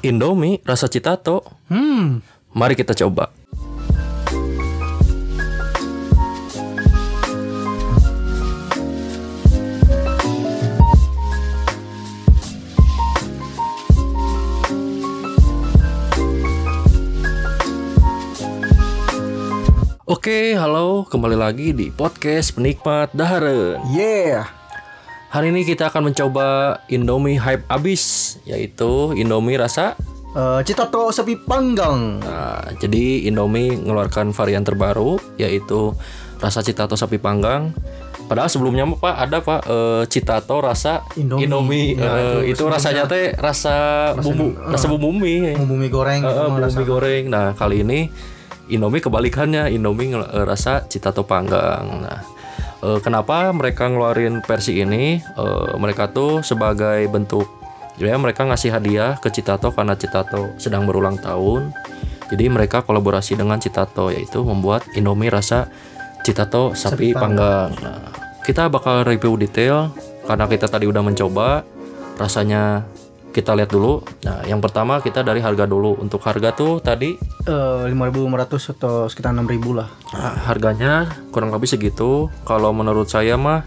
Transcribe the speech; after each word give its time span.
Indomie 0.00 0.64
rasa 0.64 0.88
citato. 0.88 1.44
Hmm, 1.68 2.24
Mari 2.56 2.74
kita 2.74 2.96
coba. 2.96 3.30
Oke, 20.10 20.58
halo, 20.58 21.06
kembali 21.06 21.38
lagi 21.38 21.70
di 21.70 21.88
podcast 21.94 22.58
penikmat 22.58 23.14
Daharen. 23.14 23.78
yeah. 23.94 24.59
Hari 25.30 25.54
ini 25.54 25.62
kita 25.62 25.88
akan 25.88 26.10
mencoba 26.10 26.46
Indomie 26.86 27.38
hype 27.38 27.62
abis, 27.66 28.02
yaitu 28.44 29.14
Indomie 29.14 29.54
rasa 29.54 29.94
Eh, 30.30 30.62
Citato 30.62 31.10
sepi 31.10 31.34
panggang. 31.34 32.22
Nah, 32.22 32.62
jadi 32.78 33.26
Indomie 33.26 33.74
mengeluarkan 33.74 34.30
varian 34.30 34.62
terbaru 34.62 35.18
yaitu 35.34 35.90
rasa 36.38 36.62
citato 36.62 36.94
sapi 36.94 37.18
panggang. 37.18 37.74
Padahal 38.30 38.46
sebelumnya 38.46 38.86
Pak 38.86 39.14
ada 39.18 39.42
Pak 39.42 39.60
eh, 39.66 40.02
citato 40.06 40.62
rasa 40.62 41.02
Indomie. 41.18 41.94
Eh, 41.94 41.98
Ya, 41.98 42.10
itu 42.46 42.62
itu 42.62 42.62
rasanya 42.62 43.10
teh 43.10 43.34
rasa 43.34 43.74
bumbu 44.14 44.54
rasa 44.54 44.86
bumbu 44.86 45.10
mie. 45.10 45.58
Bumbu 45.58 45.74
mie 45.74 45.90
goreng. 45.90 46.22
Sama 46.22 46.46
bumbu 46.46 46.62
rasa- 46.62 46.78
mie 46.78 46.86
goreng. 46.86 47.22
Nah, 47.26 47.46
kali 47.52 47.82
ini 47.82 48.06
Indomie 48.70 49.02
kebalikannya, 49.02 49.66
Indomie 49.66 50.14
rasa 50.46 50.86
citato 50.86 51.26
panggang. 51.26 52.06
Nah, 52.06 52.22
eh, 52.84 53.00
kenapa 53.04 53.48
mereka 53.52 53.88
ngeluarin 53.88 54.44
versi 54.44 54.80
ini? 54.80 55.20
Eh, 55.20 55.72
mereka 55.76 56.10
tuh 56.10 56.40
sebagai 56.44 57.04
bentuk 57.08 57.48
ya 58.00 58.16
mereka 58.16 58.48
ngasih 58.48 58.72
hadiah 58.72 59.20
ke 59.20 59.28
Citato 59.28 59.68
karena 59.76 59.92
Citato 59.94 60.56
sedang 60.56 60.88
berulang 60.88 61.20
tahun. 61.20 61.76
Jadi 62.30 62.46
mereka 62.46 62.86
kolaborasi 62.86 63.36
dengan 63.36 63.58
Citato 63.58 64.08
yaitu 64.08 64.40
membuat 64.40 64.86
Indomie 64.94 65.28
rasa 65.28 65.68
Citato 66.22 66.72
sapi, 66.78 67.12
panggang. 67.12 67.74
Nah, 67.80 68.12
kita 68.44 68.70
bakal 68.70 69.02
review 69.04 69.34
detail 69.36 69.90
karena 70.24 70.44
kita 70.46 70.70
tadi 70.70 70.86
udah 70.86 71.02
mencoba 71.02 71.66
rasanya 72.20 72.84
kita 73.30 73.54
lihat 73.54 73.70
dulu. 73.70 74.02
Nah, 74.22 74.42
yang 74.42 74.58
pertama 74.58 74.98
kita 74.98 75.22
dari 75.22 75.38
harga 75.38 75.64
dulu. 75.64 75.94
Untuk 75.96 76.18
harga 76.20 76.50
tuh 76.50 76.78
tadi 76.78 77.14
Eh, 77.40 77.82
5.500 77.88 78.70
atau 78.70 79.06
sekitar 79.06 79.32
6.000 79.32 79.72
lah. 79.72 79.88
Nah, 80.10 80.34
harganya 80.44 80.92
kurang 81.30 81.50
lebih 81.50 81.66
segitu. 81.66 82.26
Kalau 82.42 82.70
menurut 82.70 83.06
saya 83.06 83.34
mah 83.34 83.64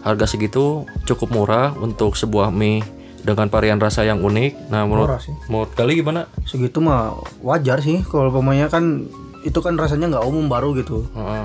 harga 0.00 0.24
segitu 0.24 0.86
cukup 1.04 1.28
murah 1.28 1.74
untuk 1.74 2.14
sebuah 2.14 2.48
mie 2.48 2.84
dengan 3.18 3.48
varian 3.48 3.76
rasa 3.76 4.04
yang 4.04 4.22
unik. 4.22 4.70
Nah, 4.70 4.86
menurut 4.86 5.10
Murah 5.10 5.20
sih. 5.20 5.34
menurut 5.48 5.74
kali 5.74 5.98
gimana? 5.98 6.30
Segitu 6.44 6.78
mah 6.78 7.12
wajar 7.40 7.82
sih. 7.82 8.00
Kalau 8.02 8.30
pemainnya 8.30 8.68
kan 8.68 9.04
itu 9.42 9.58
kan 9.58 9.74
rasanya 9.74 10.08
nggak 10.08 10.24
umum 10.24 10.46
baru 10.46 10.72
gitu. 10.74 11.04
Heeh, 11.12 11.44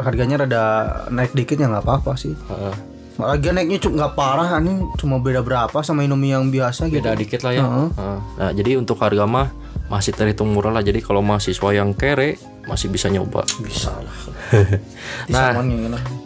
Harganya 0.00 0.40
rada 0.40 0.62
naik 1.08 1.32
dikit 1.32 1.56
ya 1.56 1.66
nggak 1.66 1.82
apa-apa 1.82 2.14
sih. 2.14 2.34
heeh. 2.34 2.74
Lagi 3.14 3.46
naiknya 3.54 3.78
cuma 3.78 3.94
nggak 4.02 4.12
parah 4.18 4.50
nih, 4.58 4.76
cuma 4.98 5.22
beda 5.22 5.40
berapa 5.46 5.78
sama 5.86 6.02
Indomie 6.02 6.34
yang 6.34 6.50
biasa 6.50 6.90
gitu. 6.90 6.98
Beda 6.98 7.14
dikit 7.14 7.40
lah 7.46 7.52
ya. 7.54 7.62
Heeh. 7.62 7.88
Heeh. 7.94 8.18
Nah, 8.40 8.50
jadi 8.50 8.70
untuk 8.78 8.98
harga 8.98 9.24
mah 9.24 9.54
masih 9.86 10.10
terhitung 10.16 10.50
murah 10.50 10.74
lah. 10.74 10.82
Jadi 10.82 10.98
kalau 10.98 11.22
mahasiswa 11.22 11.70
yang 11.70 11.94
kere 11.94 12.40
masih 12.66 12.90
bisa 12.90 13.06
nyoba. 13.12 13.46
Bisa 13.62 13.94
lah. 13.94 14.16
Nah. 15.32 15.62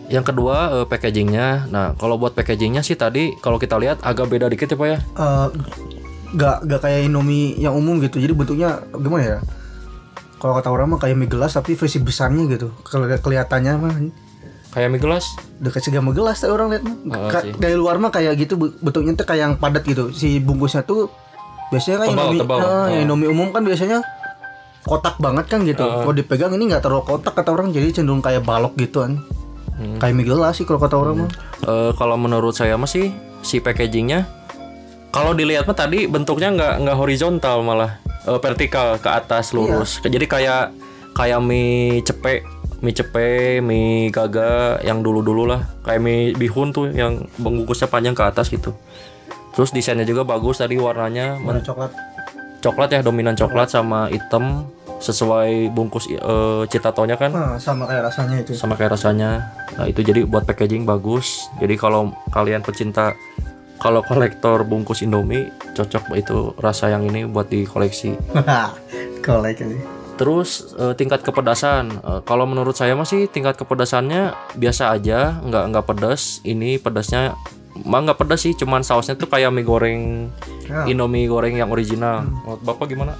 Yang 0.08 0.32
kedua 0.32 0.56
eh, 0.80 0.86
packagingnya. 0.88 1.68
Nah, 1.68 1.92
kalau 2.00 2.16
buat 2.16 2.32
packagingnya 2.32 2.80
sih 2.80 2.96
tadi 2.96 3.36
kalau 3.44 3.60
kita 3.60 3.76
lihat 3.76 4.00
agak 4.00 4.32
beda 4.32 4.48
dikit 4.48 4.72
ya 4.72 4.76
pak 4.80 4.88
ya. 4.88 4.98
Eh, 4.98 5.48
nggak 6.28 6.56
nggak 6.68 6.80
kayak 6.84 7.00
Indomie 7.08 7.56
yang 7.56 7.72
umum 7.72 8.04
gitu 8.04 8.20
jadi 8.20 8.36
bentuknya 8.36 8.84
gimana 8.92 9.24
ya 9.24 9.38
kalau 10.38 10.52
kata 10.54 10.68
orang 10.68 10.92
mah 10.92 11.00
kayak 11.00 11.16
mie 11.16 11.30
gelas 11.30 11.56
tapi 11.56 11.72
versi 11.72 11.98
besarnya 12.04 12.44
gitu 12.52 12.68
kalau 12.84 13.08
kelihatannya 13.08 13.72
mah 13.80 13.94
Kayak 14.68 14.88
mie 14.90 15.00
gelas. 15.00 15.24
dekat 15.56 15.80
segama 15.82 16.10
gelas 16.10 16.38
tadi 16.38 16.50
orang 16.50 16.68
lihat 16.70 16.82
mah 16.82 16.96
Oh, 17.10 17.28
Ka- 17.28 17.42
sih. 17.42 17.50
dari 17.52 17.74
luar 17.74 17.96
mah 17.96 18.08
kayak 18.08 18.36
gitu 18.36 18.54
be- 18.54 18.76
bentuknya 18.78 19.12
tuh 19.14 19.24
kayak 19.24 19.40
yang 19.40 19.54
padat 19.54 19.82
gitu 19.82 20.10
si 20.10 20.38
bungkusnya 20.38 20.82
tuh 20.82 21.10
biasanya 21.68 21.98
kan 21.98 22.06
Tebal, 22.06 22.22
Indomie 22.22 22.40
tebal. 22.40 22.58
eh, 22.58 22.64
Oh. 22.64 22.86
yang 22.86 23.00
Indomie 23.02 23.28
umum 23.28 23.48
kan 23.48 23.60
biasanya 23.60 23.98
kotak 24.80 25.16
banget 25.16 25.44
kan 25.46 25.60
gitu 25.62 25.82
kalau 25.82 26.12
dipegang 26.12 26.52
ini 26.52 26.64
nggak 26.66 26.80
terlalu 26.80 27.04
kotak 27.04 27.34
kata 27.34 27.50
orang 27.50 27.68
jadi 27.68 27.92
cenderung 27.92 28.20
kayak 28.20 28.40
balok 28.40 28.72
gitu 28.76 29.02
kan 29.02 29.20
Hmm. 29.70 29.94
kayak 29.96 30.10
mie 30.12 30.24
gelas 30.24 30.54
sih 30.54 30.64
kalau 30.64 30.78
kata 30.78 30.96
orang 30.96 31.16
mah 31.18 31.30
Eh, 31.60 31.90
kalau 31.92 32.14
menurut 32.16 32.50
saya 32.50 32.74
masih 32.74 33.10
si 33.40 33.58
packagingnya 33.58 34.26
kalau 35.08 35.32
dilihat 35.32 35.64
mah 35.64 35.74
tadi 35.74 36.04
bentuknya 36.04 36.50
nggak 36.50 36.74
nggak 36.80 36.96
horizontal 36.96 37.60
malah 37.60 37.98
eh, 38.20 38.38
vertikal 38.38 38.94
ke 38.96 39.08
atas 39.08 39.50
lurus. 39.50 39.98
Jadi 40.00 40.24
kayak 40.24 40.70
kayak 41.12 41.40
mie 41.40 41.98
cepek, 42.00 42.44
mie 42.78 42.94
cepe, 42.94 43.58
mie 43.58 44.08
gaga 44.14 44.78
yang 44.86 45.02
dulu-dulu 45.02 45.50
lah. 45.50 45.66
Kayak 45.82 46.00
mie 46.02 46.34
bihun 46.38 46.70
tuh 46.70 46.90
yang 46.94 47.26
bungkusnya 47.38 47.90
panjang 47.90 48.14
ke 48.14 48.22
atas 48.22 48.48
gitu. 48.48 48.74
Terus 49.58 49.74
desainnya 49.74 50.06
juga 50.06 50.22
bagus 50.22 50.62
tadi 50.62 50.78
warnanya 50.78 51.34
warna 51.42 51.58
coklat 51.58 51.90
coklat 52.58 52.90
ya 52.94 53.00
dominan 53.02 53.34
coklat 53.38 53.70
sama 53.70 54.10
hitam 54.10 54.66
sesuai 54.98 55.70
bungkus 55.70 56.10
eh, 56.10 56.62
citatonya 56.66 57.14
kan 57.14 57.30
Nah, 57.30 57.54
sama 57.58 57.86
kayak 57.86 58.10
rasanya 58.10 58.36
itu 58.42 58.54
sama 58.54 58.74
kayak 58.74 58.98
rasanya. 58.98 59.50
Nah 59.78 59.86
itu 59.86 60.02
jadi 60.02 60.26
buat 60.26 60.42
packaging 60.42 60.86
bagus. 60.86 61.50
Jadi 61.62 61.74
kalau 61.78 62.14
kalian 62.34 62.66
pecinta 62.66 63.14
kalau 63.78 64.02
kolektor 64.02 64.66
bungkus 64.66 65.06
Indomie 65.06 65.54
cocok 65.74 66.18
itu 66.18 66.54
rasa 66.58 66.90
yang 66.90 67.06
ini 67.06 67.26
buat 67.26 67.46
dikoleksi. 67.46 68.14
kolek 69.26 69.62
ini 69.62 69.97
Terus 70.18 70.48
eh, 70.74 70.92
tingkat 70.92 71.22
kepedasan. 71.22 71.96
Eh, 71.96 72.20
kalau 72.22 72.44
menurut 72.44 72.74
saya 72.74 72.92
masih 72.92 73.26
tingkat 73.26 73.54
kepedasannya 73.54 74.34
biasa 74.52 74.90
aja, 74.90 75.38
nggak 75.40 75.64
nggak 75.70 75.86
pedas. 75.86 76.42
Ini 76.42 76.76
pedasnya 76.76 77.38
mah 77.80 78.02
nggak 78.02 78.18
pedas 78.18 78.42
sih, 78.42 78.52
cuman 78.52 78.82
sausnya 78.82 79.14
tuh 79.14 79.26
kayak 79.26 79.48
mie 79.48 79.62
goreng 79.62 80.02
Ya. 80.68 80.84
Indomie 80.84 81.24
goreng 81.24 81.56
yang 81.56 81.70
original. 81.70 82.28
Menurut 82.44 82.60
Bapak 82.60 82.90
gimana? 82.90 83.16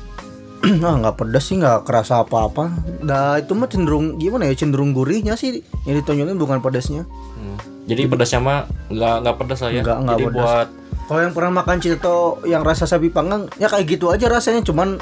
nah 0.59 0.91
nggak 1.01 1.17
pedas 1.17 1.45
sih 1.45 1.57
nggak 1.57 1.87
kerasa 1.87 2.21
apa-apa 2.21 2.67
nah 2.99 3.39
itu 3.39 3.55
mah 3.55 3.71
cenderung 3.71 4.19
gimana 4.19 4.43
ya 4.45 4.59
cenderung 4.59 4.91
gurihnya 4.91 5.33
sih 5.33 5.63
yang 5.87 5.97
ditonjolin 5.97 6.35
bukan 6.35 6.59
pedasnya 6.59 7.07
Hmm. 7.39 7.55
Jadi 7.87 8.05
pedasnya 8.05 8.43
mah 8.43 8.59
nggak 8.91 9.15
nggak 9.23 9.37
pedas 9.39 9.59
lah 9.63 9.71
ya. 9.71 9.81
Nggak- 9.81 9.99
nggak 10.03 10.17
jadi 10.19 10.27
pedas. 10.27 10.37
buat 10.37 10.69
kalau 11.07 11.21
yang 11.23 11.33
pernah 11.33 11.53
makan 11.55 11.77
cito 11.79 12.17
yang 12.45 12.61
rasa 12.61 12.85
sapi 12.85 13.09
panggang 13.09 13.47
ya 13.57 13.65
kayak 13.65 13.87
gitu 13.89 14.11
aja 14.11 14.27
rasanya 14.27 14.61
cuman 14.61 14.99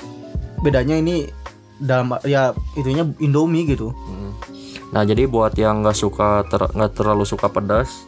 bedanya 0.61 0.95
ini 0.95 1.25
dalam 1.77 2.17
ya 2.25 2.57
itunya 2.77 3.05
indomie 3.21 3.69
gitu 3.69 3.93
Hmm. 3.93 4.33
Nah 4.95 5.03
jadi 5.03 5.27
buat 5.27 5.53
yang 5.59 5.83
nggak 5.83 5.99
suka 5.99 6.47
ter- 6.47 6.71
nggak 6.73 6.95
terlalu 6.95 7.27
suka 7.27 7.51
pedas, 7.51 8.07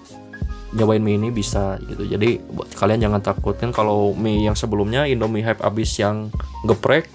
nyobain 0.73 1.03
mie 1.03 1.19
ini 1.19 1.29
bisa 1.35 1.81
gitu. 1.85 2.07
Jadi 2.07 2.39
buat 2.39 2.71
kalian 2.71 3.03
jangan 3.03 3.21
takut 3.21 3.59
kan 3.59 3.75
kalau 3.75 4.15
mie 4.15 4.47
yang 4.47 4.55
sebelumnya 4.55 5.05
Indomie 5.09 5.43
Hype 5.43 5.65
abis 5.65 5.99
yang 5.99 6.31
geprek 6.65 7.11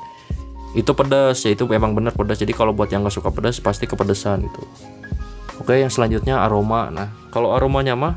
itu 0.73 0.89
pedas, 0.91 1.45
ya 1.45 1.53
itu 1.53 1.63
memang 1.69 1.95
benar 1.95 2.11
pedas. 2.11 2.41
Jadi 2.41 2.51
kalau 2.51 2.75
buat 2.75 2.91
yang 2.91 3.05
nggak 3.05 3.15
suka 3.15 3.29
pedas 3.31 3.61
pasti 3.63 3.87
kepedesan 3.87 4.45
gitu. 4.51 4.61
Oke 5.63 5.79
yang 5.79 5.89
selanjutnya 5.93 6.43
aroma. 6.43 6.91
Nah 6.91 7.07
kalau 7.31 7.55
aromanya 7.55 7.95
mah 7.95 8.13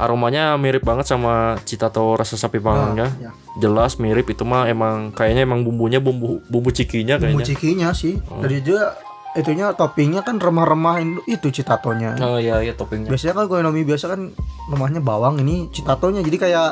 aromanya 0.00 0.56
mirip 0.56 0.80
banget 0.82 1.06
sama 1.12 1.60
citato 1.68 2.16
rasa 2.16 2.40
sapi 2.40 2.56
panggangnya. 2.58 3.08
ya. 3.20 3.30
Jelas 3.60 4.00
mirip 4.00 4.26
itu 4.32 4.42
mah 4.48 4.66
emang 4.66 5.12
kayaknya 5.12 5.44
emang 5.44 5.60
bumbunya 5.62 6.00
bumbu 6.00 6.40
bumbu 6.48 6.72
cikinya 6.72 7.20
bumbu 7.20 7.44
kayaknya. 7.44 7.46
cikinya 7.52 7.88
sih. 7.92 8.16
Dari 8.16 8.64
juga 8.64 8.96
itunya 9.36 9.70
toppingnya 9.76 10.26
kan 10.26 10.42
remah-remah 10.42 11.22
itu 11.30 11.54
citatonya 11.54 12.18
Oh 12.18 12.42
iya 12.42 12.58
iya 12.66 12.74
toppingnya. 12.74 13.14
biasanya 13.14 13.38
kan 13.38 13.44
kalau 13.46 13.62
indomie 13.62 13.86
biasa 13.86 14.10
kan 14.10 14.34
remahnya 14.66 14.98
bawang 14.98 15.38
ini 15.38 15.70
citatonya 15.70 16.26
jadi 16.26 16.36
kayak 16.50 16.70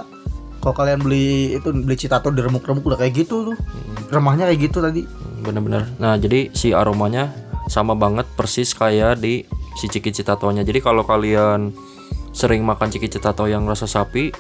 kalau 0.59 0.75
kalian 0.75 0.99
beli 0.99 1.55
itu 1.55 1.71
beli 1.71 1.95
citato 1.95 2.35
diremuk-remuk 2.35 2.83
udah 2.83 2.99
kayak 2.99 3.15
gitu 3.15 3.55
tuh. 3.55 3.57
Remahnya 4.11 4.51
kayak 4.51 4.61
gitu 4.73 4.83
tadi. 4.83 5.07
Bener-bener. 5.39 5.87
Nah 6.03 6.19
jadi 6.19 6.51
si 6.51 6.75
aromanya 6.75 7.31
sama 7.71 7.95
banget 7.95 8.27
persis 8.35 8.75
kayak 8.75 9.23
di 9.23 9.47
si 9.79 9.87
ciki 9.87 10.11
citatonya 10.11 10.67
jadi 10.67 10.83
kalau 10.83 11.07
kalian 11.07 11.71
sering 12.39 12.63
makan 12.63 12.95
ciki 12.95 13.11
citato 13.11 13.51
yang 13.51 13.67
rasa 13.67 13.91
sapi 13.91 14.31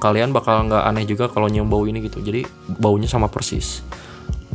kalian 0.00 0.32
bakal 0.32 0.64
nggak 0.64 0.82
aneh 0.88 1.04
juga 1.04 1.28
kalau 1.28 1.52
nyium 1.52 1.68
bau 1.68 1.84
ini 1.84 2.00
gitu. 2.02 2.24
Jadi 2.24 2.48
baunya 2.80 3.06
sama 3.06 3.28
persis. 3.28 3.84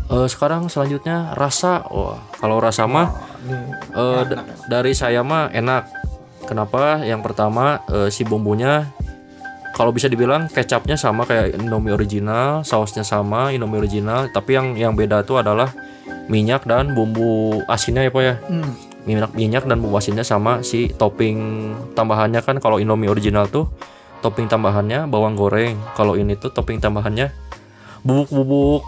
Eh, 0.10 0.28
sekarang 0.28 0.66
selanjutnya 0.72 1.38
rasa. 1.38 1.86
Wah 1.88 2.18
kalau 2.42 2.58
rasa 2.58 2.90
mah 2.90 3.14
eh, 3.94 4.22
da- 4.26 4.46
dari 4.66 4.98
saya 4.98 5.22
mah 5.22 5.54
enak. 5.54 5.86
Kenapa? 6.50 7.04
Yang 7.06 7.22
pertama 7.28 7.86
eh, 7.92 8.10
si 8.10 8.26
bumbunya 8.26 8.90
kalau 9.78 9.94
bisa 9.94 10.10
dibilang 10.10 10.50
kecapnya 10.50 10.98
sama 10.98 11.30
kayak 11.30 11.54
Indomie 11.62 11.94
original, 11.94 12.66
sausnya 12.66 13.06
sama 13.06 13.54
Indomie 13.54 13.78
original, 13.78 14.26
tapi 14.34 14.58
yang 14.58 14.74
yang 14.74 14.98
beda 14.98 15.22
tuh 15.22 15.38
adalah 15.38 15.70
minyak 16.26 16.66
dan 16.66 16.98
bumbu 16.98 17.62
asinnya 17.70 18.02
ya 18.02 18.12
Pak 18.12 18.24
ya. 18.26 18.36
Hmm. 18.50 18.74
Minyak 19.08 19.32
minyak 19.34 19.64
dan 19.64 19.80
asinnya 19.96 20.28
sama 20.28 20.62
si 20.68 20.92
topping 20.92 21.72
tambahannya 21.96 22.44
kan 22.44 22.60
kalau 22.60 22.78
Indomie 22.78 23.08
original 23.08 23.48
tuh 23.48 23.72
topping 24.20 24.52
tambahannya 24.52 25.08
bawang 25.08 25.40
goreng. 25.40 25.80
Kalau 25.96 26.20
ini 26.20 26.36
tuh 26.36 26.52
topping 26.52 26.84
tambahannya 26.84 27.32
bubuk-bubuk 28.04 28.84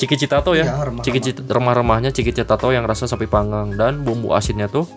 ciki 0.00 0.16
citato 0.16 0.56
ya, 0.56 0.64
remah-remah. 0.64 1.02
ciki 1.04 1.20
cit- 1.20 1.44
remah-remahnya 1.44 2.10
ciki 2.10 2.32
citato 2.32 2.72
yang 2.72 2.88
rasa 2.88 3.04
sapi 3.04 3.28
panggang 3.28 3.76
dan 3.76 4.00
bumbu 4.00 4.32
asinnya 4.32 4.64
tuh 4.66 4.88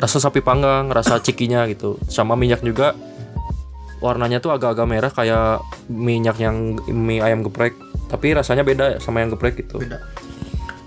rasa 0.00 0.16
sapi 0.16 0.40
panggang 0.40 0.88
rasa 0.88 1.20
cikinya 1.20 1.68
gitu 1.70 2.00
sama 2.08 2.34
minyak 2.34 2.64
juga 2.64 2.96
warnanya 4.00 4.40
tuh 4.40 4.52
agak-agak 4.52 4.86
merah 4.88 5.12
kayak 5.12 5.60
minyak 5.92 6.36
yang 6.40 6.76
mie 6.88 7.20
ayam 7.20 7.44
geprek 7.44 7.76
tapi 8.08 8.32
rasanya 8.32 8.64
beda 8.66 8.98
sama 8.98 9.22
yang 9.22 9.32
geprek 9.32 9.60
gitu 9.60 9.80
beda 9.80 10.00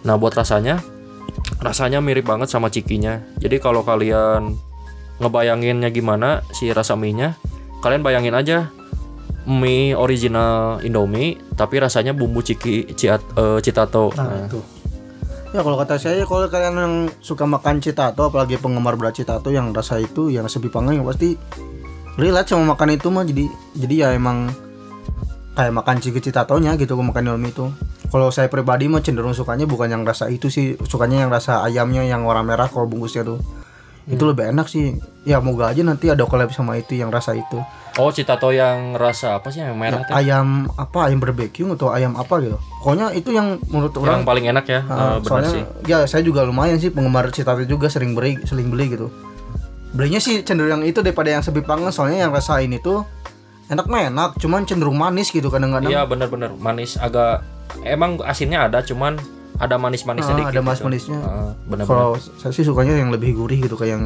Nah 0.06 0.16
buat 0.16 0.32
rasanya 0.32 0.80
rasanya 1.62 2.00
mirip 2.04 2.28
banget 2.30 2.50
sama 2.52 2.70
cikinya. 2.70 3.22
Jadi 3.42 3.58
kalau 3.58 3.82
kalian 3.82 4.58
ngebayanginnya 5.18 5.90
gimana 5.90 6.46
si 6.54 6.70
rasa 6.70 6.94
mie-nya, 6.94 7.34
kalian 7.82 8.06
bayangin 8.06 8.38
aja 8.38 8.70
mie 9.48 9.96
original 9.96 10.84
Indomie 10.84 11.40
tapi 11.56 11.80
rasanya 11.80 12.12
bumbu 12.12 12.44
ciki 12.44 12.92
ciat, 12.94 13.24
eh, 13.40 13.60
citato. 13.64 14.12
nah, 14.20 14.44
itu 14.44 14.60
ya 15.56 15.64
kalau 15.64 15.80
kata 15.80 15.96
saya 15.96 16.28
kalau 16.28 16.52
kalian 16.52 16.76
yang 16.76 16.96
suka 17.24 17.48
makan 17.48 17.80
citato 17.80 18.28
apalagi 18.28 18.60
penggemar 18.60 19.00
berat 19.00 19.16
citato 19.16 19.48
yang 19.48 19.72
rasa 19.72 20.04
itu 20.04 20.28
yang 20.28 20.44
rasa 20.44 20.60
panggang 20.68 21.00
yang 21.00 21.08
pasti 21.08 21.40
relate 22.20 22.52
sama 22.52 22.76
makan 22.76 23.00
itu 23.00 23.08
mah 23.08 23.24
jadi 23.24 23.46
jadi 23.80 23.96
ya 23.96 24.08
emang 24.20 24.52
kayak 25.56 25.74
makan 25.74 26.04
ciki 26.04 26.20
citatonya 26.20 26.76
gitu 26.76 27.00
makan 27.00 27.32
indomie 27.32 27.56
itu 27.56 27.72
kalau 28.08 28.32
saya 28.32 28.48
pribadi 28.48 28.88
mah 28.88 29.04
cenderung 29.04 29.36
sukanya 29.36 29.68
bukan 29.68 29.92
yang 29.92 30.04
rasa 30.08 30.32
itu 30.32 30.48
sih 30.48 30.80
sukanya 30.88 31.28
yang 31.28 31.32
rasa 31.32 31.64
ayamnya 31.64 32.08
yang 32.08 32.24
warna 32.24 32.44
merah 32.44 32.72
kalau 32.72 32.88
bungkusnya 32.88 33.28
tuh. 33.28 33.40
Itu 34.08 34.24
lebih 34.24 34.56
enak 34.56 34.72
sih. 34.72 34.96
Ya 35.28 35.44
moga 35.44 35.68
aja 35.68 35.84
nanti 35.84 36.08
ada 36.08 36.24
collab 36.24 36.56
sama 36.56 36.80
itu 36.80 36.96
yang 36.96 37.12
rasa 37.12 37.36
itu. 37.36 37.60
Oh 38.00 38.08
citato 38.14 38.54
yang 38.56 38.96
rasa 38.96 39.42
apa 39.42 39.52
sih 39.52 39.60
yang 39.60 39.76
merah 39.76 40.06
tuh? 40.06 40.14
ayam 40.14 40.70
apa 40.80 41.10
ayam 41.12 41.20
barbecue 41.20 41.68
atau 41.68 41.92
ayam 41.92 42.16
apa 42.16 42.40
gitu. 42.40 42.56
Pokoknya 42.80 43.12
itu 43.12 43.36
yang 43.36 43.60
menurut 43.68 43.92
orang 44.00 44.22
Yang 44.22 44.28
paling 44.30 44.46
enak 44.54 44.66
ya, 44.70 44.80
bener 44.86 45.26
soalnya 45.28 45.50
sih. 45.52 45.64
ya 45.90 45.98
saya 46.08 46.22
juga 46.24 46.46
lumayan 46.48 46.78
sih 46.80 46.94
penggemar 46.94 47.28
citato 47.34 47.66
juga 47.68 47.92
sering 47.92 48.16
beli 48.16 48.40
sering 48.48 48.72
beli 48.72 48.96
gitu. 48.96 49.12
Belinya 49.92 50.22
sih 50.22 50.46
cenderung 50.46 50.80
yang 50.80 50.84
itu 50.88 51.04
daripada 51.04 51.34
yang 51.34 51.44
sebi 51.44 51.66
panggang. 51.66 51.92
Soalnya 51.92 52.30
yang 52.30 52.32
rasa 52.32 52.62
ini 52.64 52.78
tuh 52.80 53.02
enak 53.68 53.86
mah 53.86 54.02
enak 54.06 54.30
cuman 54.38 54.64
cenderung 54.64 54.96
manis 54.96 55.30
gitu 55.30 55.48
kadang-kadang 55.48 55.88
Iya 55.88 56.04
bener-bener 56.04 56.52
manis 56.54 56.96
agak 56.96 57.44
emang 57.82 58.20
asinnya 58.22 58.64
ada 58.64 58.80
cuman 58.80 59.20
ada 59.58 59.76
manis-manisnya 59.76 60.32
Ah, 60.32 60.40
dikit. 60.40 60.50
ada 60.50 60.56
gitu. 60.56 60.68
manis-manisnya. 60.68 61.20
Ah, 61.20 61.52
kalau 61.84 62.14
saya 62.16 62.52
sih 62.52 62.62
sukanya 62.62 62.94
yang 62.94 63.10
lebih 63.10 63.34
gurih 63.36 63.58
gitu 63.60 63.74
kayak 63.74 63.92
yang 63.92 64.04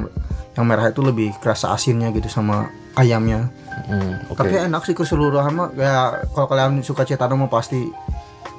yang 0.52 0.66
merah 0.66 0.88
itu 0.88 1.00
lebih 1.00 1.36
kerasa 1.38 1.72
asinnya 1.72 2.10
gitu 2.10 2.28
sama 2.28 2.68
ayamnya 2.94 3.52
Hmm, 3.82 4.28
oke. 4.28 4.36
tapi 4.38 4.60
enak 4.62 4.84
sih 4.84 4.92
keseluruhan 4.92 5.52
mah 5.52 5.68
ya 5.74 5.96
kalau 6.30 6.46
kalian 6.46 6.80
suka 6.82 7.04
citato 7.04 7.34
mah 7.34 7.48
pasti 7.48 7.88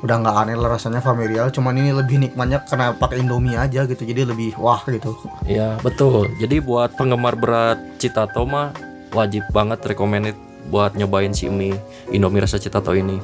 udah 0.01 0.17
nggak 0.19 0.37
aneh 0.37 0.57
lah 0.57 0.73
rasanya 0.73 0.99
familiar 0.99 1.47
cuman 1.49 1.77
ini 1.77 1.93
lebih 1.93 2.17
nikmatnya 2.19 2.65
karena 2.65 2.91
pakai 2.93 3.21
indomie 3.21 3.55
aja 3.55 3.85
gitu 3.85 4.03
jadi 4.03 4.25
lebih 4.25 4.57
wah 4.57 4.83
gitu 4.85 5.15
Iya 5.45 5.79
betul. 5.79 6.33
Jadi 6.37 6.59
buat 6.59 6.93
penggemar 6.93 7.35
berat 7.35 7.79
Citato 7.97 8.43
mah 8.43 8.73
wajib 9.11 9.45
banget 9.49 9.85
recommended 9.87 10.35
buat 10.65 10.93
nyobain 10.93 11.31
si 11.31 11.47
mie 11.47 11.75
Indomie 12.09 12.39
rasa 12.39 12.57
Citato 12.57 12.93
ini. 12.93 13.19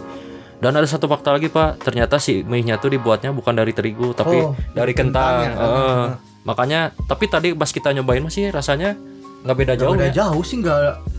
Dan 0.59 0.75
ada 0.75 0.85
satu 0.85 1.07
fakta 1.07 1.31
lagi 1.31 1.47
pak, 1.47 1.79
ternyata 1.81 2.19
si 2.19 2.43
mie-nya 2.43 2.77
tuh 2.77 2.91
dibuatnya 2.91 3.31
bukan 3.31 3.55
dari 3.55 3.71
terigu 3.71 4.11
tapi 4.11 4.43
Oh, 4.43 4.59
dari 4.73 4.91
kentang. 4.91 5.47
kentang 5.47 5.55
ya, 5.55 5.55
Heeh. 5.55 6.05
makanya, 6.43 6.81
tapi 7.05 7.25
tadi 7.27 7.49
pas 7.53 7.69
kita 7.69 7.93
nyobain 7.93 8.19
masih 8.21 8.51
rasanya 8.51 8.99
nggak 9.39 9.55
beda 9.57 9.75
jauh 9.77 9.95
Beda 9.95 10.11
ya. 10.11 10.27
jauh 10.27 10.43
sih 10.43 10.59
nggak 10.59 10.79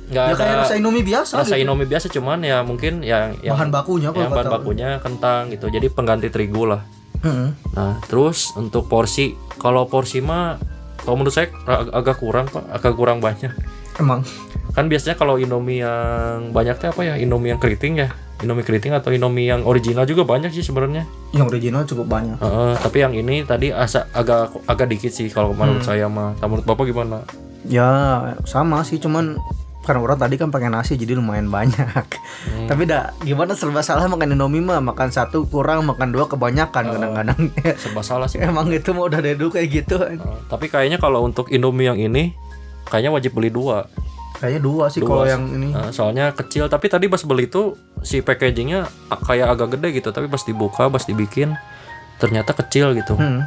Nggak 0.09 0.25
ya 0.25 0.35
kayak 0.35 0.55
rasa 0.59 0.73
indomie 0.73 1.05
biasa 1.05 1.33
Rasa 1.37 1.53
gitu. 1.53 1.63
Indomie 1.63 1.85
biasa 1.85 2.05
cuman 2.09 2.39
ya 2.41 2.57
mungkin 2.61 2.99
yang 2.99 3.37
yang 3.39 3.53
bahan 3.53 3.69
bakunya 3.69 4.09
kalau 4.09 4.19
yang 4.19 4.33
bahan 4.33 4.43
kata- 4.43 4.55
bakunya 4.57 4.89
kentang 4.99 5.41
gitu. 5.47 5.65
Jadi 5.69 5.87
pengganti 5.87 6.27
terigu 6.27 6.65
lah. 6.65 6.81
Mm-mm. 7.21 7.47
Nah, 7.71 7.95
terus 8.03 8.51
untuk 8.53 8.87
porsi, 8.87 9.31
kalau 9.55 9.85
porsi 9.85 10.19
mah 10.19 10.59
kalau 10.97 11.15
menurut 11.15 11.31
saya 11.31 11.47
ag- 11.63 11.93
agak 11.93 12.17
kurang 12.17 12.49
pak, 12.49 12.63
agak 12.69 12.93
kurang 12.93 13.19
banyak. 13.19 13.53
emang 13.95 14.19
Kan 14.79 14.87
biasanya 14.87 15.19
kalau 15.19 15.35
Indomie 15.35 15.83
yang 15.83 16.55
banyak 16.55 16.79
teh 16.79 16.87
apa 16.87 17.03
ya? 17.03 17.19
Indomie 17.19 17.51
yang 17.51 17.59
keriting 17.59 17.99
ya, 17.99 18.07
Indomie 18.39 18.63
keriting 18.63 18.95
atau 18.95 19.11
Indomie 19.11 19.43
yang 19.45 19.67
original 19.67 20.07
juga 20.07 20.23
banyak 20.23 20.49
sih 20.49 20.63
sebenarnya. 20.63 21.03
yang 21.29 21.45
original 21.45 21.83
cukup 21.83 22.07
banyak 22.07 22.39
Heeh, 22.39 22.73
tapi 22.79 22.97
yang 22.99 23.11
ini 23.11 23.43
tadi 23.43 23.69
asa 23.69 24.07
agak 24.09 24.55
agak 24.65 24.87
dikit 24.87 25.11
sih 25.11 25.27
kalau 25.27 25.51
menurut 25.51 25.83
Hmm. 25.83 25.89
saya 25.91 26.07
mah. 26.07 26.31
Nah, 26.33 26.47
menurut 26.47 26.63
bapak 26.63 26.87
gimana? 26.87 27.27
ya 27.61 27.91
sama 28.45 28.79
sih 28.81 28.95
cuman 28.97 29.35
karena 29.81 29.99
orang 29.99 30.15
tadi 30.17 30.35
kan 30.35 30.47
pakai 30.47 30.71
nasi 30.71 30.95
jadi 30.95 31.11
lumayan 31.13 31.51
banyak 31.51 32.07
tapi 32.65 32.87
dah 32.87 33.11
gimana 33.19 33.51
serba 33.51 33.83
salah 33.83 34.07
makan 34.07 34.31
indomie 34.31 34.63
mah 34.63 34.79
makan 34.79 35.11
satu 35.11 35.43
kurang 35.43 35.83
makan 35.83 36.09
dua 36.09 36.25
kebanyakan 36.25 36.83
kadang-kadang 36.87 37.51
Serba 37.75 37.99
salah 37.99 38.25
sih. 38.25 38.39
emang 38.47 38.71
itu 38.71 38.89
mah 38.89 39.05
udah 39.05 39.19
dari 39.19 39.35
dulu 39.35 39.51
kayak 39.51 39.69
gitu 39.75 39.99
Heeh, 39.99 40.17
tapi 40.47 40.65
kayaknya 40.65 40.97
kalau 40.97 41.19
untuk 41.21 41.51
Indomie 41.51 41.85
yang 41.85 41.99
ini, 41.99 42.31
kayaknya 42.87 43.11
wajib 43.11 43.33
beli 43.33 43.49
dua. 43.49 43.91
Kayaknya 44.39 44.61
dua 44.63 44.87
sih 44.87 45.03
kalau 45.03 45.27
yang 45.27 45.43
ini. 45.51 45.75
Nah, 45.75 45.91
soalnya 45.91 46.31
kecil 46.31 46.71
tapi 46.71 46.87
tadi 46.87 47.11
pas 47.11 47.19
beli 47.27 47.51
itu 47.51 47.75
si 48.01 48.23
packagingnya 48.23 48.87
kayak 49.27 49.47
agak 49.53 49.75
gede 49.77 49.99
gitu 49.99 50.09
tapi 50.15 50.31
pas 50.31 50.39
dibuka 50.41 50.87
pas 50.87 51.03
dibikin 51.03 51.53
ternyata 52.17 52.55
kecil 52.55 52.95
gitu. 52.95 53.15
Hmm. 53.19 53.43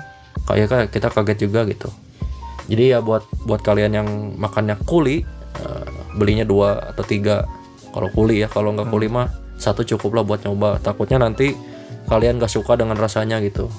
kayak 0.49 0.69
kayak 0.69 0.89
kita 0.93 1.09
kaget 1.13 1.39
juga 1.49 1.61
gitu. 1.69 1.89
Jadi 2.69 2.97
ya 2.97 3.05
buat 3.05 3.25
buat 3.45 3.61
kalian 3.61 3.93
yang 3.93 4.09
makannya 4.41 4.81
kuli 4.89 5.25
eh, 5.61 5.85
belinya 6.17 6.45
dua 6.45 6.93
atau 6.93 7.05
tiga. 7.05 7.45
Kalau 7.93 8.09
kuli 8.09 8.41
ya 8.41 8.49
kalau 8.49 8.73
nggak 8.73 8.89
kuli 8.89 9.13
mah 9.13 9.29
satu 9.61 9.85
cukup 9.85 10.21
lah 10.21 10.25
buat 10.25 10.41
nyoba. 10.43 10.81
Takutnya 10.81 11.21
nanti 11.21 11.53
kalian 12.11 12.43
gak 12.43 12.51
suka 12.51 12.75
dengan 12.75 12.99
rasanya 12.99 13.39
gitu. 13.39 13.71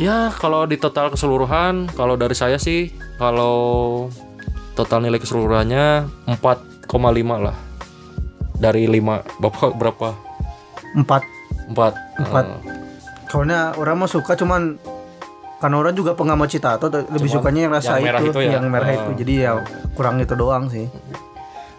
Ya 0.00 0.32
kalau 0.32 0.64
di 0.64 0.80
total 0.80 1.12
keseluruhan 1.12 1.92
kalau 1.92 2.16
dari 2.16 2.32
saya 2.32 2.56
sih 2.56 2.88
kalau 3.20 4.08
total 4.72 5.00
nilai 5.00 5.18
keseluruhannya 5.18 5.86
4,5 6.28 6.90
lah 7.40 7.56
dari 8.54 8.84
5 8.84 9.40
bapak 9.40 9.70
berapa 9.74 10.08
empat 10.94 11.22
4 11.70 12.20
Empat. 12.20 12.44
Eh, 12.44 12.58
soalnya 13.26 13.72
orang 13.74 13.96
mah 13.96 14.10
suka 14.10 14.34
cuman 14.34 14.76
karena 15.56 15.76
orang 15.76 15.92
juga 15.92 16.12
pengamat 16.12 16.48
citato 16.50 16.88
tuh, 16.88 17.04
lebih 17.06 17.28
Cuman 17.28 17.36
sukanya 17.36 17.60
yang 17.62 17.72
rasa 17.72 17.90
yang 17.92 18.04
merah 18.06 18.20
itu, 18.20 18.28
itu 18.28 18.40
ya? 18.40 18.50
yang 18.50 18.64
merah 18.66 18.88
Oh. 18.88 18.96
itu 18.96 19.10
jadi 19.20 19.32
ya 19.38 19.50
kurang 19.92 20.16
itu 20.18 20.34
doang 20.34 20.66
sih 20.66 20.88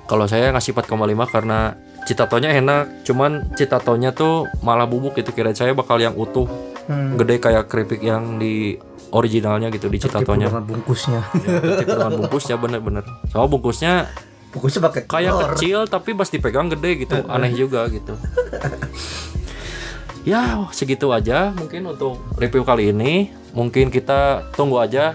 Kalau 0.05 0.25
saya 0.25 0.51
ngasih 0.51 0.71
4,5 0.71 0.91
karena 1.25 1.59
citatonya 2.03 2.51
enak, 2.53 3.05
cuman 3.05 3.53
citatonya 3.53 4.11
tuh 4.11 4.43
malah 4.59 4.83
bubuk 4.83 5.15
gitu 5.15 5.31
kira 5.31 5.51
saya 5.51 5.71
bakal 5.71 5.97
yang 5.97 6.11
utuh, 6.13 6.49
Hmm. 6.81 7.13
gede 7.15 7.38
kayak 7.38 7.67
keripik 7.67 8.01
yang 8.01 8.36
di 8.36 8.75
originalnya 9.12 9.68
gitu 9.70 9.88
di 9.88 10.00
citatonya. 10.00 10.48
bungkusnya 10.50 11.22
Ya, 11.44 11.84
dengan 11.84 12.12
bungkusnya 12.18 12.56
bener-bener. 12.56 13.03
Soalnya 13.27 13.50
bungkusnya 13.50 13.94
bungkusnya 14.51 14.82
pakai 14.84 15.01
kayak 15.08 15.56
kecil 15.56 15.88
tapi 15.88 16.12
pas 16.12 16.27
dipegang 16.27 16.68
gede 16.68 17.03
gitu, 17.03 17.15
aneh 17.34 17.51
juga 17.51 17.88
gitu. 17.88 18.15
ya 20.22 20.70
segitu 20.70 21.10
aja 21.10 21.50
mungkin 21.51 21.88
untuk 21.88 22.20
review 22.38 22.63
kali 22.63 22.91
ini. 22.91 23.32
Mungkin 23.51 23.91
kita 23.91 24.48
tunggu 24.56 24.80
aja 24.80 25.12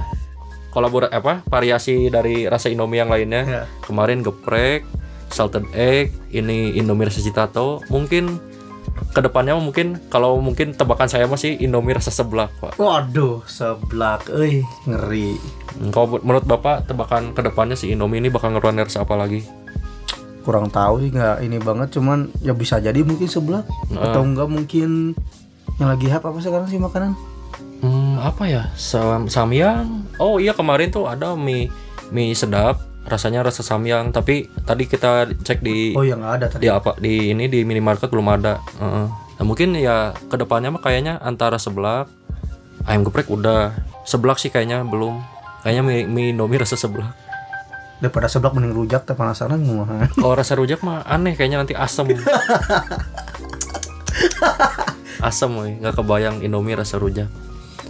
kolaborasi 0.69 1.09
apa 1.09 1.41
variasi 1.49 2.13
dari 2.13 2.45
rasa 2.45 2.69
Indomie 2.69 3.01
yang 3.01 3.09
lainnya 3.09 3.43
Ya. 3.43 3.63
kemarin 3.81 4.21
geprek 4.21 4.85
salted 5.33 5.65
egg 5.73 6.13
ini 6.29 6.77
Indomie 6.77 7.09
rasa 7.09 7.25
citato 7.25 7.81
mungkin 7.89 8.37
ke 9.17 9.25
depannya 9.25 9.57
mungkin 9.57 9.97
kalau 10.13 10.37
mungkin 10.45 10.77
tebakan 10.77 11.09
saya 11.09 11.25
masih 11.25 11.57
Indomie 11.57 11.97
rasa 11.97 12.13
seblak 12.13 12.53
pak. 12.61 12.77
Waduh 12.77 13.41
seblak 13.49 14.29
euy 14.29 14.61
ngeri. 14.85 15.41
Hmm, 15.81 15.89
kalau 15.89 16.21
menurut 16.21 16.45
bapak 16.45 16.85
tebakan 16.85 17.33
ke 17.33 17.41
depannya 17.41 17.81
si 17.81 17.89
Indomie 17.97 18.21
ini 18.21 18.29
bakal 18.29 18.53
ngeluarin 18.53 18.85
rasa 18.85 19.09
apa 19.09 19.17
lagi? 19.17 19.41
Kurang 20.45 20.69
tahu 20.69 21.01
sih 21.01 21.17
nggak 21.17 21.41
ini 21.49 21.57
banget 21.57 21.97
cuman 21.97 22.29
ya 22.45 22.53
bisa 22.53 22.77
jadi 22.77 23.01
mungkin 23.01 23.25
seblak. 23.25 23.65
Atau 23.97 24.21
enggak 24.21 24.53
mungkin 24.53 25.17
yang 25.81 25.89
lagi 25.89 26.13
hype 26.13 26.29
apa 26.29 26.37
sekarang 26.45 26.69
sih 26.69 26.77
makanan? 26.77 27.17
Hmm, 27.81 28.21
apa 28.21 28.45
ya? 28.45 28.69
Sam 28.77 29.33
samyang? 29.33 30.13
Oh 30.21 30.37
iya 30.37 30.53
kemarin 30.53 30.93
tuh 30.93 31.09
ada 31.09 31.33
mie 31.33 31.73
mie 32.13 32.37
sedap 32.37 32.86
rasanya 33.07 33.47
rasa 33.47 33.63
samyang 33.63 34.11
tapi 34.11 34.51
tadi 34.67 34.91
kita 34.91 35.31
cek 35.31 35.63
di 35.63 35.95
oh 35.95 36.03
ya 36.03 36.19
nggak 36.19 36.33
ada 36.43 36.47
tadi. 36.51 36.67
di 36.67 36.69
apa 36.69 36.99
di 36.99 37.31
ini 37.31 37.47
di 37.47 37.63
minimarket 37.63 38.11
belum 38.11 38.27
ada. 38.31 38.59
Heeh. 38.83 39.07
nah 39.37 39.45
mungkin 39.45 39.77
ya 39.77 40.17
ke 40.27 40.37
depannya 40.41 40.75
mah 40.75 40.83
kayaknya 40.83 41.23
antara 41.23 41.57
seblak 41.61 42.11
ayam 42.87 43.07
geprek 43.07 43.31
udah. 43.31 43.75
Seblak 44.07 44.39
sih 44.39 44.55
kayaknya 44.55 44.87
belum. 44.87 45.19
Kayaknya 45.67 45.83
mie, 45.83 46.07
mie 46.07 46.31
Indomie 46.31 46.63
rasa 46.63 46.79
seblak. 46.79 47.11
Daripada 47.99 48.31
seblak 48.31 48.55
mending 48.55 48.75
rujak 48.77 49.03
tak 49.03 49.19
penasaran 49.19 49.59
gimana 49.59 50.07
kalau 50.21 50.37
rasa 50.37 50.55
rujak 50.55 50.85
mah 50.85 51.03
aneh 51.07 51.35
kayaknya 51.35 51.63
nanti 51.63 51.75
asem. 51.75 52.07
Asem 55.17 55.49
woy. 55.57 55.81
nggak 55.81 55.97
kebayang 55.97 56.45
Indomie 56.45 56.77
rasa 56.77 57.01
rujak. 57.01 57.27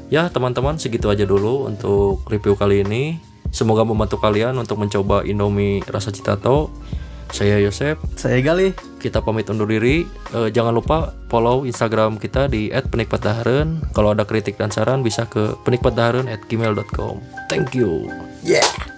Ya 0.07 0.31
teman-teman 0.31 0.79
segitu 0.79 1.11
aja 1.11 1.27
dulu 1.27 1.67
untuk 1.67 2.23
review 2.31 2.55
kali 2.55 2.87
ini 2.87 3.19
semoga 3.57 3.89
membantu 3.89 4.21
kalian 4.21 4.61
untuk 4.61 4.77
mencoba 4.77 5.25
Indomie 5.25 5.81
rasa 5.89 6.13
citato 6.13 6.69
saya 7.33 7.57
Yosep 7.65 7.97
saya 8.21 8.39
gali 8.45 8.77
kita 9.07 9.23
pamit 9.23 9.47
undur 9.47 9.71
diri. 9.71 10.03
Eh, 10.35 10.49
jangan 10.51 10.75
lupa 10.75 11.15
follow 11.31 11.63
Instagram 11.63 12.19
kita 12.19 12.51
di 12.51 12.75
@penikmatdaharen. 12.75 13.95
Kalau 13.95 14.11
ada 14.11 14.27
kritik 14.27 14.59
dan 14.59 14.75
saran 14.75 15.07
bisa 15.07 15.31
ke 15.31 15.55
penikmatdaharen@gmail.com. 15.63 17.15
Thank 17.47 17.79
you. 17.79 18.11
Yeah. 18.43 18.96